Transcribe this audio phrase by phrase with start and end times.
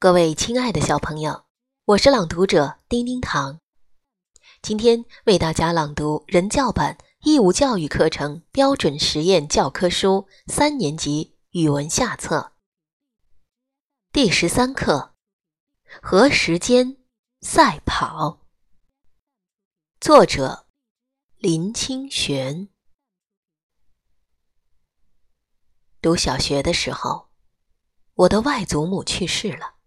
[0.00, 1.44] 各位亲爱的小朋友，
[1.84, 3.58] 我是朗读者丁丁糖，
[4.62, 12.52] 今天为大家朗读人教版义务教育课程标准实验教科书三年级语文下册
[14.12, 15.16] 第十三课
[16.00, 16.98] 《和时间
[17.40, 18.28] 赛跑》，
[20.00, 20.68] 作者
[21.38, 22.68] 林清玄。
[26.00, 27.30] 读小学的时候，
[28.14, 29.77] 我的外祖母去世了。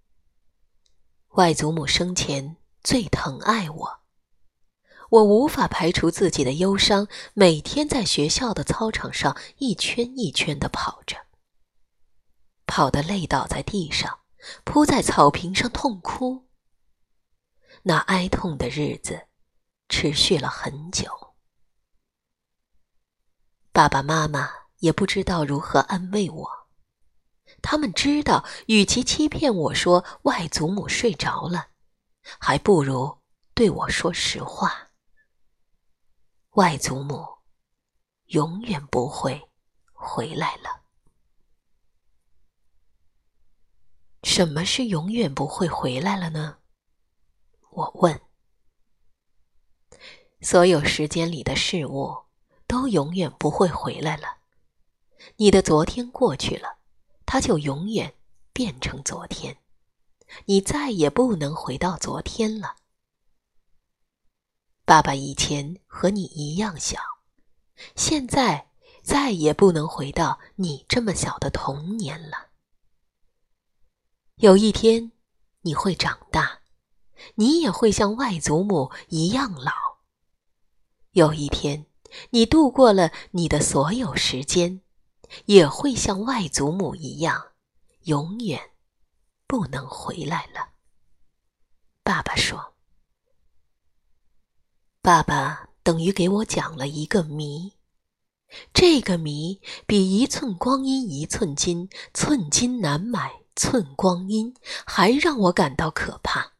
[1.36, 4.00] 外祖母生前最疼爱我，
[5.10, 11.16] 我无法排除自己的忧伤，每天在学校的操场上一圈一圈的跑着，
[12.66, 14.20] 跑得累倒在地上，
[14.66, 16.50] 扑在草坪上痛哭。
[17.84, 19.28] 那哀痛的日子
[19.88, 21.36] 持续了很久，
[23.72, 26.61] 爸爸妈妈也不知道如何安慰我。
[27.62, 31.70] 他们知道，与其欺骗我说外祖母睡着了，
[32.40, 33.20] 还不如
[33.54, 34.92] 对我说实话：
[36.52, 37.26] 外祖母
[38.28, 39.50] 永远不会
[39.94, 40.82] 回来了。
[44.24, 46.60] 什么是永远不会回来了呢？
[47.72, 48.22] 我问。
[50.42, 52.26] 所有时间里的事物
[52.66, 54.38] 都永远不会回来了。
[55.38, 56.81] 你的昨天过去了。
[57.32, 58.14] 它就永远
[58.52, 59.56] 变成昨天，
[60.48, 62.76] 你再也不能回到昨天了。
[64.84, 67.00] 爸爸以前和你一样小，
[67.96, 72.50] 现在再也不能回到你这么小的童年了。
[74.36, 75.14] 有一天
[75.62, 76.60] 你会长大，
[77.36, 79.72] 你也会像外祖母一样老。
[81.12, 81.86] 有一天
[82.32, 84.82] 你度过了你的所有时间。
[85.46, 87.54] 也会像外祖母一样，
[88.04, 88.60] 永远
[89.48, 90.70] 不能回来了。
[92.04, 92.74] 爸爸说
[95.02, 97.74] ：“爸爸等于给我讲了一个谜，
[98.74, 104.54] 这个谜比一寸光阴一寸金，寸金难买寸光阴
[104.86, 106.54] 还让我感到可怕，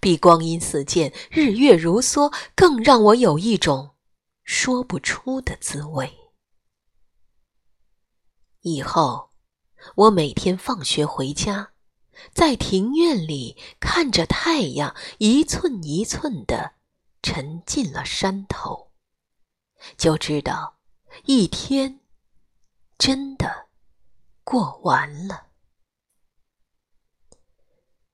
[0.00, 3.94] 比光阴似箭，日月如梭更让我有一种
[4.44, 6.12] 说不出的滋味。”
[8.64, 9.28] 以后，
[9.94, 11.72] 我每天放学回家，
[12.32, 16.72] 在庭院里看着太阳一寸一寸的
[17.22, 18.90] 沉进了山头，
[19.98, 20.78] 就知道
[21.24, 22.00] 一天
[22.96, 23.66] 真的
[24.44, 25.48] 过完了。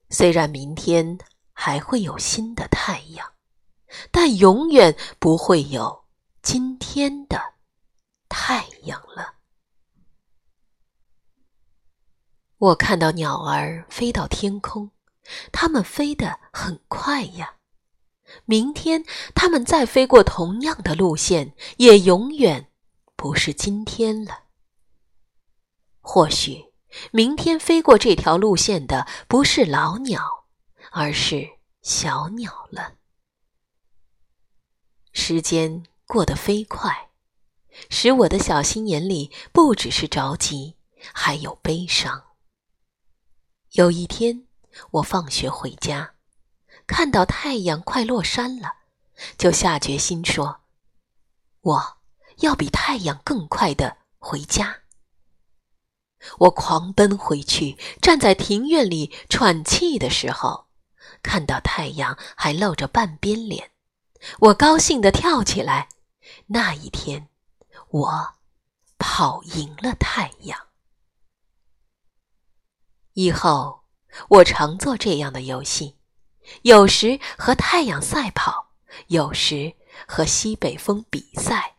[0.09, 1.16] 虽然明天
[1.53, 3.34] 还会有新的太阳，
[4.10, 6.06] 但永远不会有
[6.43, 7.55] 今天的
[8.28, 9.37] 太阳了。
[12.60, 14.91] 我看到鸟儿飞到天空，
[15.50, 17.54] 它们飞得很快呀。
[18.44, 19.03] 明天
[19.34, 22.69] 它们再飞过同样的路线，也永远
[23.16, 24.43] 不是今天了。
[26.03, 26.66] 或许
[27.12, 30.44] 明天飞过这条路线的不是老鸟，
[30.91, 31.48] 而是
[31.81, 32.97] 小鸟了。
[35.12, 37.09] 时间过得飞快，
[37.88, 40.77] 使我的小心眼里不只是着急，
[41.15, 42.27] 还有悲伤。
[43.75, 44.48] 有一天，
[44.91, 46.14] 我放学回家，
[46.88, 48.72] 看到太阳快落山了，
[49.38, 50.62] 就下决心说
[51.62, 51.98] ：“我
[52.38, 54.80] 要比太阳更快的回家。”
[56.38, 60.66] 我狂奔回去，站在庭院里喘气的时候，
[61.22, 63.70] 看到太阳还露着半边脸，
[64.41, 65.88] 我高兴地跳起来。
[66.47, 67.28] 那一天，
[67.91, 68.34] 我
[68.98, 70.69] 跑赢了太阳。
[73.22, 73.82] 以后，
[74.28, 75.97] 我常做这样的游戏：
[76.62, 78.70] 有时和太阳赛跑，
[79.08, 79.75] 有时
[80.08, 81.76] 和西北风比赛，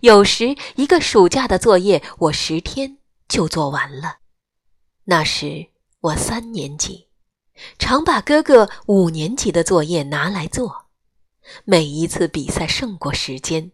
[0.00, 4.18] 有时一个暑假的作业我十天就做完了。
[5.06, 5.66] 那时
[6.00, 7.08] 我三年级，
[7.80, 10.86] 常把哥哥五年级的作业拿来做。
[11.64, 13.72] 每一次比赛胜过时间，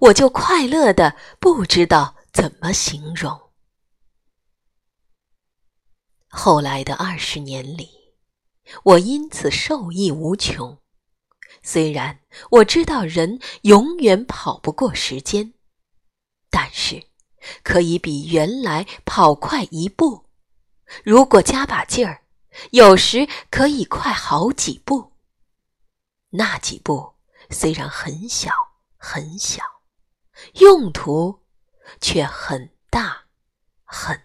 [0.00, 3.40] 我就快乐的不知道怎么形容。
[6.34, 7.90] 后来的二十年里，
[8.84, 10.78] 我因此受益无穷。
[11.62, 12.20] 虽然
[12.50, 15.52] 我知道人永远跑不过时间，
[16.48, 17.04] 但是
[17.62, 20.24] 可以比原来跑快一步。
[21.04, 22.24] 如果加把劲儿，
[22.70, 25.12] 有时可以快好几步。
[26.30, 27.14] 那几步
[27.50, 28.50] 虽然很小
[28.96, 29.62] 很小，
[30.54, 31.42] 用途
[32.00, 33.24] 却很大
[33.84, 34.18] 很。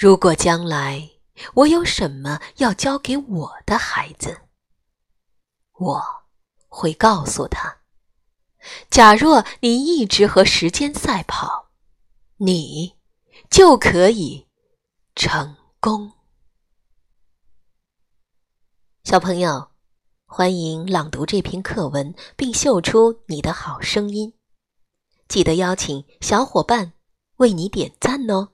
[0.00, 1.10] 如果将来
[1.52, 4.40] 我有什么要教给我的孩子，
[5.74, 6.02] 我
[6.68, 7.82] 会告诉他：
[8.88, 11.68] 假若你一直和时间赛跑，
[12.38, 12.96] 你
[13.50, 14.48] 就可以
[15.14, 16.10] 成功。
[19.04, 19.68] 小朋友，
[20.24, 24.32] 欢迎朗读这篇课文，并秀出你的好声音。
[25.28, 26.94] 记得邀请小伙伴
[27.36, 28.48] 为你点赞哦。